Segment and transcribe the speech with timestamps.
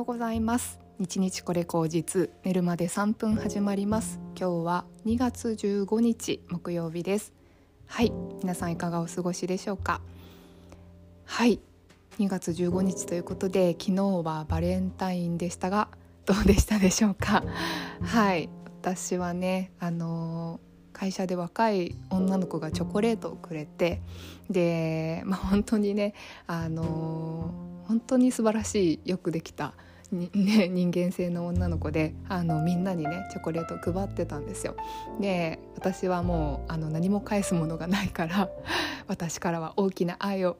[0.00, 0.78] ようございます。
[0.98, 4.18] 日日これ口実寝るまで3分始まります。
[4.34, 7.34] 今日は2月15日木曜日です。
[7.84, 8.10] はい。
[8.42, 10.00] 皆さんいかがお過ごしでしょうか？
[11.26, 11.60] はい。
[12.18, 15.88] 2月15日ということで昨日はバレンタインでしたが
[16.24, 17.44] どうでしたでしょうか？
[18.00, 18.48] はい。
[18.80, 20.60] 私はねあの
[20.94, 24.00] 会社で若い女の子がチョコレートをくれて
[24.48, 26.14] でまあ本当にね
[26.46, 27.52] あの
[27.86, 29.74] 本当に素晴らしいよくできた、
[30.12, 30.28] ね、
[30.68, 34.74] 人間性の女の子であのみんなにねチョコレートを配ってたんですよ。
[35.20, 38.50] で私はもうあの何も返すものがないから
[39.06, 40.58] 私からは大きな愛を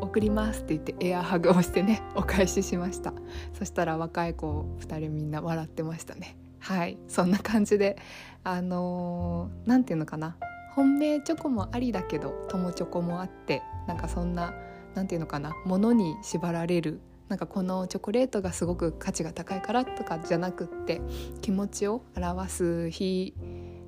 [0.00, 3.12] 送りますって言ってエアハグをしてね お返ししました。
[3.52, 6.36] そしたら若い子2人みんな笑ってましたね。
[6.58, 6.98] はい。
[7.06, 7.96] そんな感じで
[8.44, 10.36] あの何、て言うのかな。
[10.74, 14.52] 本命チョコもありだけど友チョコもあってなんかそんな
[14.94, 15.52] 何て言うのかな。
[15.64, 21.00] 物に縛られるなんかこのチョコレートがすごく価値が高いからとかじゃなくって
[21.42, 23.34] 気持ちを表す日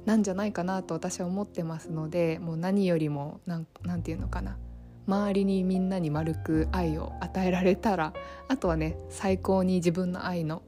[0.04, 4.58] なんじゃないかなと私は思ってますのでもう何よりも何て言うのかな
[5.06, 8.12] 周りにみんなに丸く愛を与えられたら
[8.48, 10.62] あとはね最高に自分の愛の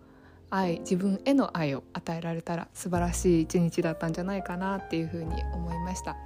[0.50, 6.16] 愛自分への愛を与えられたら素晴らしい一日だったんじゃないかなっていうふうに思いました。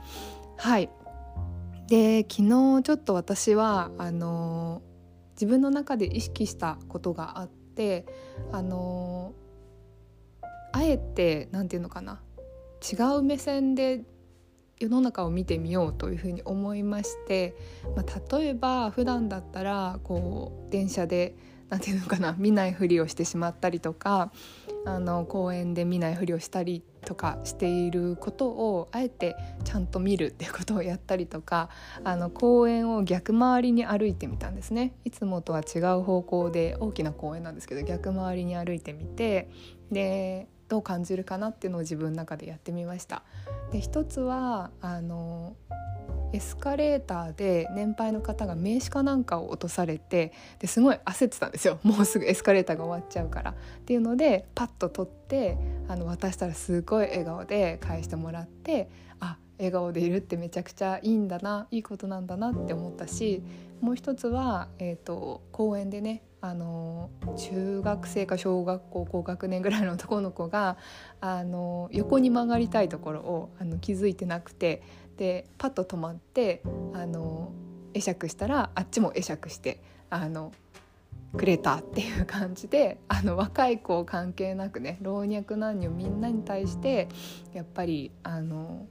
[0.56, 0.89] はい
[1.89, 4.81] で昨日ちょっと私はあの
[5.35, 8.07] 自分の中で意識したことがあって
[8.53, 9.35] あの
[10.73, 12.21] あえて何て言うのかな
[12.83, 14.03] 違う目線で
[14.79, 17.55] 世の中を見てみようというふうに思いまして、
[17.97, 21.37] まあ、例えば普段だったらこう電車で
[21.75, 24.30] 何て言うのかな見ないふりをしてしまったりとか
[24.84, 31.70] あの公園で見ないふりをしたりとかしていることをあえてちゃんと見るっていうことをやったりとか
[32.05, 39.50] あの公園を逆回りに歩いてみたんですねいつもとは違う方向で大きな公園なんですけど逆回りに歩いてみて
[39.91, 43.22] でどう感じるかなっていうのを自分の中でやってみました。
[43.70, 45.56] で一つはあの
[46.34, 51.78] エスカレーターで年配の方が名刺かなんかを落とされてですごい焦ってたんですよ。
[51.84, 53.53] もうすぐエスカレーターが終わっちゃうから。
[53.53, 55.56] っていうのでパッと取って
[55.87, 58.89] あの渡したらすごい笑顔で返してもらって
[59.21, 63.41] あ笑顔でいるってめちゃくちゃいいんだないいことなんだなって思ったし
[63.81, 70.77] もう一つは、えーと、公園でねあの中学生か小学校高学年ぐらいの男の子が
[71.21, 74.83] あの横に曲がりたいところをあの気づいてなくて
[75.16, 77.52] でパッと止まってあの
[77.94, 79.80] 会釈したらあっちも会釈して
[80.10, 80.52] あの
[81.36, 87.08] くれたっていう感じであの若い子関係なくね老若男女みんなに対して
[87.52, 88.86] やっぱりあの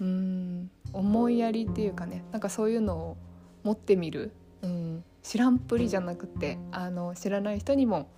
[0.00, 3.16] うん思いやりっていうかねなんかそういうのを
[3.64, 4.32] 持ってみる、
[4.62, 8.08] うん、知らんぷりじゃなくてあの知らない人にも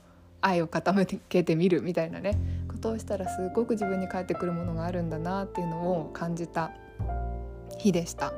[0.40, 6.70] 愛を傾けてみるみたいなねことをしたらすごく自分に返ってくるものがあるんだなっていうのを感じた。
[7.78, 8.32] 日でした。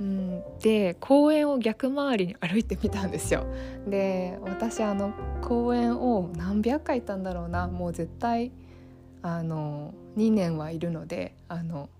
[0.00, 3.44] うん、で公園を逆回りに歩いてみたんですよ。
[3.86, 5.12] で私あの
[5.42, 8.50] 公園を何百回行ったんだろうなもう絶対
[9.22, 11.90] あの2年はいるのであの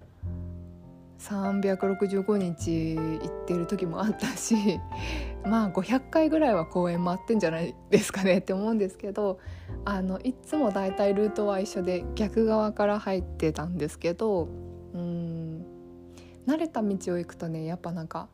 [1.18, 4.80] 365日行ってる時もあったし
[5.44, 9.38] まあ500回ぐらいは公園回ってんじゃないですかねって思うんですけど
[9.84, 14.48] あのいつもだいたいルートは一緒で逆側から入ってたんですけど
[16.50, 18.28] 慣れた道を行くとねやっぱなんか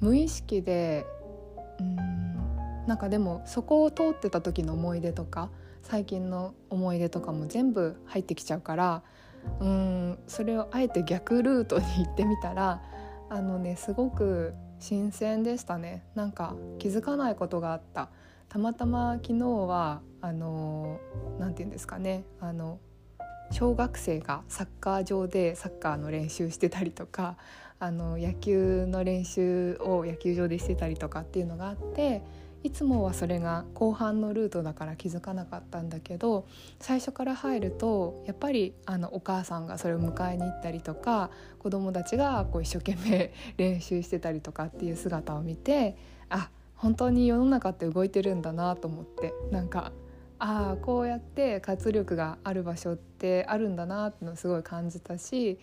[0.00, 1.04] 無意識で
[1.80, 5.50] うんなんかでもそこを通ってた時の思い出とか
[5.82, 9.02] 最近の思い出とかも全部入ってきちゃうから
[9.60, 12.80] うんそれをあえて逆ルートに行ってみたら
[13.28, 16.02] あのねすごく新鮮でしたね。
[16.16, 18.08] なんか気づかないことがあった。
[18.48, 20.98] たまたま昨日はあの
[21.38, 22.80] 何て言うんですかねあの
[23.52, 27.36] 小学生がサッカー場でサッカーの練習してたりとか
[27.78, 32.22] あの野球の練習を野球場でしてたりとかっていうのがあって
[32.64, 36.46] いつもはそれが後半のルートだから気づかなかったんだけど
[36.80, 45.96] 最初から入るとやっぱりあのお母さんがそれを迎えに行ったりとか子どもたちがこう一生懸命練習してたりとかっていう姿を見て
[46.30, 49.92] あ本当に世の中って動いてるんだなと思ってなんか
[50.44, 55.60] ああこうやって活力がある場所ってあるんだなってのをすごい感じたし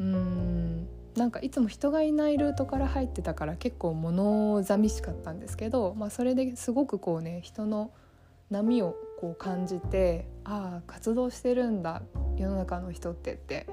[0.00, 7.90] うんなんかいつも人がいないルートから入ってたから結構物寂しかったんですけど、まあ、それですごくこうね人の
[8.48, 12.00] 波をこう感じてああ活動してるんだ
[12.38, 13.66] 世の中の人ってって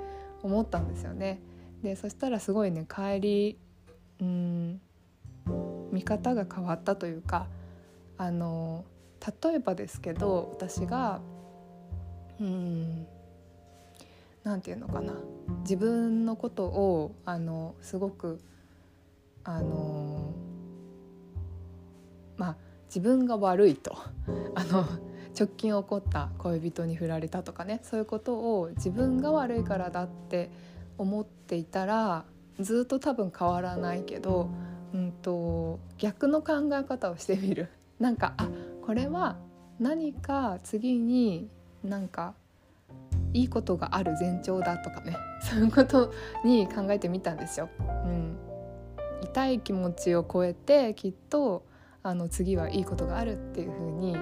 [0.43, 1.39] 思ったんですよね。
[1.83, 3.57] でそしたらすごいね帰り
[4.19, 4.81] うん
[5.93, 7.47] 見方が変わったというか
[8.17, 8.83] あの
[9.43, 11.21] 例えばですけど私が
[12.39, 13.07] うん
[14.43, 15.13] 何て言うのかな。
[15.61, 18.39] 自分のことをあのすごく
[19.43, 20.33] あの
[22.37, 22.55] まあ
[22.87, 23.95] 自分が悪いと。
[24.55, 24.85] あの
[25.37, 27.79] 直近起こった恋人に振られたとかね。
[27.83, 30.49] そういうことを自分が悪いからだって
[30.97, 32.25] 思っていたら
[32.59, 34.49] ずっと多分変わらないけど、
[34.93, 37.69] うんと、逆の考え方をしてみる。
[37.99, 38.49] なんかあ
[38.89, 39.37] これは
[39.79, 41.47] 何か次に
[41.83, 42.33] なんか
[43.33, 46.11] いいことがある前兆だとかね そういうこと
[46.43, 47.69] に考えてみたんですよ。
[47.77, 48.35] うん、
[49.21, 51.67] 痛い気持ちを超えてきっと
[52.01, 54.17] あの次はいいことがあるっていう風に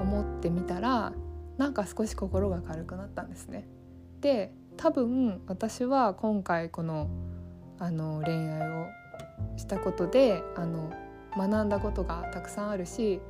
[0.00, 1.12] 思ってみたら
[1.58, 3.68] なんか少し心が軽くなったんですね。
[4.22, 7.10] で多分私は今回この
[7.78, 8.86] あの恋愛を
[9.58, 10.90] したことであの
[11.36, 13.20] 学んだことがたくさんあるし、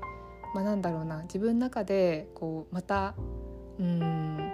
[0.55, 3.15] まあ、なんだろうな自分の中でこうまた
[3.79, 4.53] うん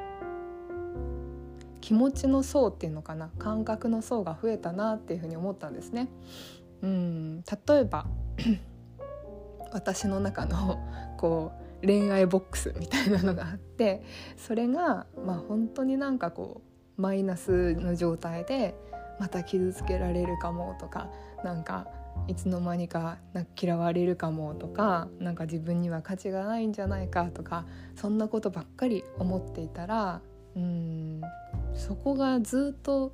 [1.81, 6.09] 気持ちの層っていうのかな感覚の層が増えたなっていうふうに思ったんですね。
[6.83, 8.07] うん例えば
[9.73, 10.79] 私の中の
[11.17, 11.53] こ
[11.83, 14.03] う恋愛ボックスみたいなのがあって
[14.37, 16.63] それがまあ本当になんかこ
[16.99, 18.75] うマイナスの状態で
[19.21, 21.09] また傷つけられるかもとか
[21.45, 21.87] なんか
[22.29, 23.19] いつの間にか
[23.61, 27.65] 嫌われるかもとかなんか自分には価値がないんじゃないかとか
[27.95, 30.21] そんなことばっかり思っていたら
[30.57, 31.21] うん
[31.75, 33.13] そこがずっと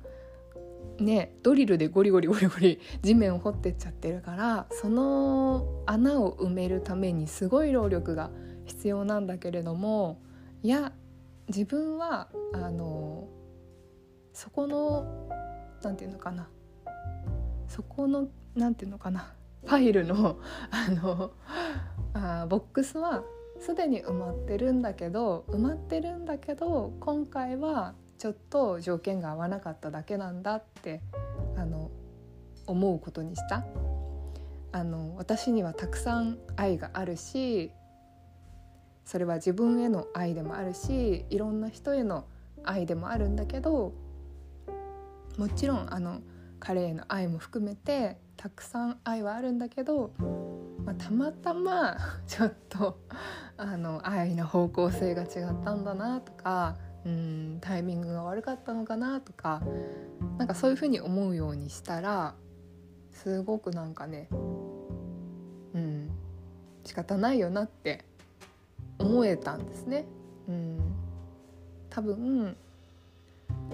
[0.99, 8.31] ねドリルでゴリゴリゴリゴリ 地面を掘ってっちゃってるからその穴を埋めるためにすごい労力が
[8.65, 10.17] 必要なんだけれども
[10.61, 10.93] いや
[11.47, 13.27] 自分はあの
[14.33, 15.29] そこの
[15.83, 16.47] 何て言うのかな
[17.73, 19.33] そこの何て言うのかな。
[19.65, 20.37] ファイルの
[20.69, 21.31] あの
[22.13, 23.23] あボックスは
[23.59, 31.01] すでに埋まってるんだけど埋まってるんだけど今回はちょっと条件が合わなかっただけなんだって
[31.55, 31.89] あの
[32.67, 33.65] 思うことにした。
[34.71, 37.71] あの私にはたくさん愛があるし
[39.05, 42.25] それは自分への愛でもあるしいろんな人への
[42.63, 43.93] 愛でもあるんだけど
[45.37, 46.21] もちろんあの
[46.63, 50.13] 彼への愛も含めてたくさん愛はあるんだけど、
[50.85, 52.97] まあ、たまたま ちょっと
[53.57, 55.29] あの愛の方向性が違っ
[55.61, 59.61] たんだなとかうんタイミングが悪かったのかなとか
[60.37, 62.33] なんかそういうふうに思うようにしたら
[63.11, 66.09] すごくなんかねうん
[66.85, 68.05] 仕方ないよなって
[68.99, 70.05] 思えたんですね。
[70.47, 70.79] うん、
[71.89, 72.55] 多分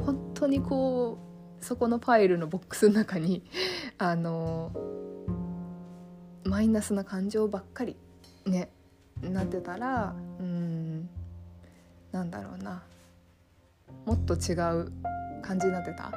[0.03, 1.28] 本当にこう
[1.61, 3.43] そこのファイルのボックスの中に
[3.97, 4.71] あの
[6.43, 7.97] マイナスな感情ばっかり
[8.45, 8.69] ね
[9.21, 11.09] なってたらうん
[12.11, 12.83] なんだろうな。
[14.05, 14.91] もっと違う
[15.41, 16.11] 感じになってた。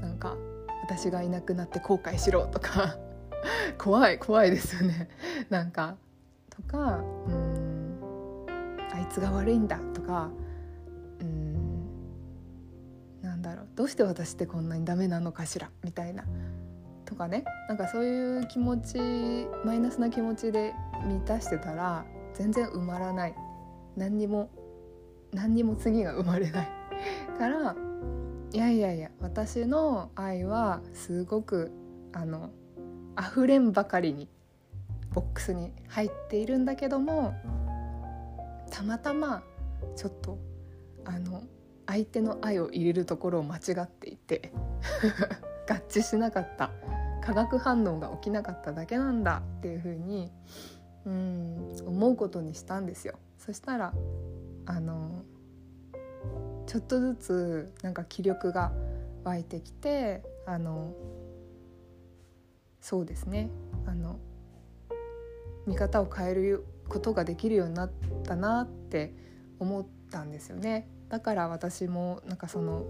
[0.00, 0.36] なんか
[0.82, 2.96] 私がいなくなって後悔しろとか。
[3.76, 5.08] 怖い怖いですよね。
[5.50, 5.96] なんか
[6.48, 8.46] とかうん
[8.92, 10.30] あいつが悪いんだとか
[13.74, 16.24] どうして私ってこんなにダメなのかしらみたいな
[17.04, 17.44] とかね。
[17.68, 18.98] なんかそういう気持ち
[19.64, 20.74] マイナスな気持ちで
[21.06, 22.04] 満たしてたら
[22.34, 23.34] 全然埋まらない。
[23.96, 24.50] 何にも
[25.32, 26.68] 何にも次が生まれない。
[27.38, 27.74] から
[28.52, 31.72] いやいやいや私の愛はすごく
[32.12, 32.50] あの
[33.18, 34.28] 溢れんばかりに
[35.12, 37.34] ボックスに入っているんだけども
[38.70, 39.42] たまたま
[39.96, 40.38] ちょっと
[41.04, 41.42] あの
[41.86, 44.52] 相手の愛を入れるところを間違っていて
[45.68, 46.70] 合致しなかった
[47.20, 50.30] 化学反応が起きなかっただけなんだっていうふうに
[51.06, 53.18] うん思うことにしたんですよ。
[53.38, 53.94] そしたら
[54.66, 55.22] あの
[56.66, 58.72] ちょっとずつなんか気力が
[59.24, 60.94] 湧いてきてあの
[62.80, 63.50] そうですね
[63.86, 64.18] あの
[65.66, 67.92] 見方を変えることができるようになっ
[68.24, 69.14] たなって
[69.58, 70.88] 思ったんですよね。
[71.08, 72.84] だから私もなんかその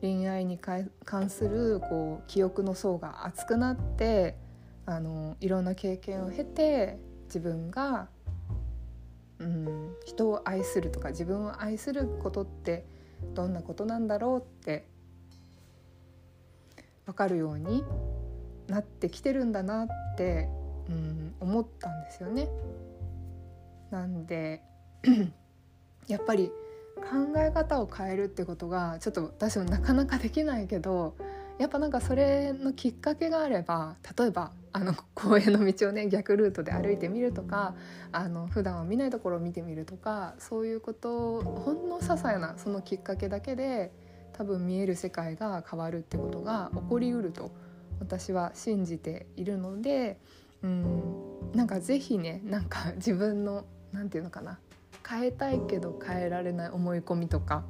[0.00, 0.90] 恋愛に関
[1.30, 4.36] するこう記憶の層が厚くなって
[4.84, 8.08] あのいろんな経験を経て自分が、
[9.38, 12.86] うん、人を愛するとか自分を愛することって
[13.34, 14.86] どんなことなんだろうって
[17.06, 17.84] 分かるように
[18.68, 20.48] なってきてるんだなって、
[20.88, 22.48] うん、思ったんですよね。
[23.90, 24.62] なんで
[26.08, 26.50] やっぱり
[26.96, 31.14] 考え方を変えるってことがちょっと私もなかなかできないけど
[31.58, 37.74] やっぱなんかそれのきっかけがあれば例えばあの公園の道をね逆ルートで歩いてみるとか
[38.12, 43.90] あの普段は見ないところを見てみるとかそういうことほんの些細なそのきっかけだけで
[44.34, 47.50] 多分見える世界が変わるってことが起こりうると
[48.00, 50.18] 私は信じているので
[50.62, 54.58] うんなんか是非ねなんか自分の何て言うのかな
[55.08, 57.64] 変えたいけど変えられない思い込みとか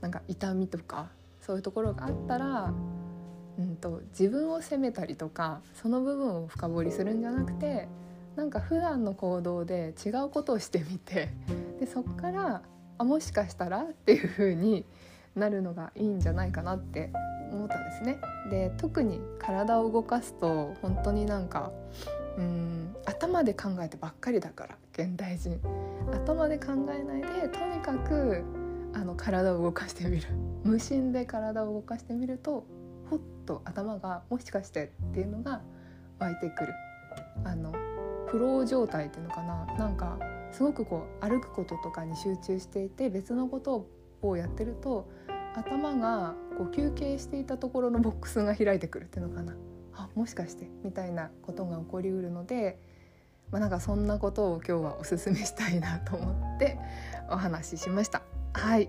[0.00, 1.08] なんか痛みとか
[1.40, 2.72] そういうところがあったら
[3.58, 7.88] うんと、自分を責めたりとかその部分を深掘りするんじゃなくて
[8.36, 11.30] なんか普段の行動で違うことをしてみて
[11.78, 12.62] でそっから
[12.96, 14.86] あもしかしたらっていう風に
[15.34, 17.10] なるのがいいんじゃないかなって
[17.52, 18.18] 思ったんですね。
[18.50, 21.70] で特に体を動かすと本当になんか
[22.36, 25.60] うん頭で考えてばっかりだから現代人。
[26.12, 28.42] 頭で考えないでとにかく
[28.92, 30.26] あの体を動かしてみる。
[30.64, 32.66] 無心で体を動かしてみると
[33.08, 35.62] ほっと頭がもしかしてっていうのが
[36.18, 36.74] 湧いてくる。
[37.44, 37.72] あの
[38.26, 39.66] フロー状態っていうのかな。
[39.78, 40.18] なんか
[40.52, 43.88] すごくこう歩くこととかに集中していて別のこと
[44.22, 45.08] をやってると
[45.54, 49.54] 頭がこう休憩していたところのボックスが開いてくるっていうのかな。
[50.08, 52.78] あもしかしてみたいなことが起こりうるので、
[53.50, 56.78] まあ、なんかそんなことを今日はおすすめしたいなと思って
[57.30, 58.22] お話ししました。
[58.52, 58.88] はい。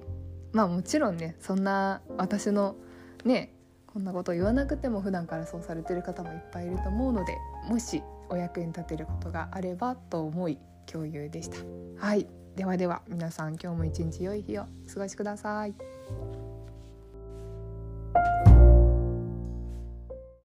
[0.52, 2.76] まあもちろんねそんな私の
[3.24, 3.54] ね
[3.88, 7.38] こんなこと言わなくても普段からそうされてる方もいっぱいいると思うので
[7.68, 11.58] もしお役に立てることがあればと思い共有でした。
[11.98, 12.28] はい。
[12.56, 15.74] ではでは皆さん今日も一日良い日をお過ごしください。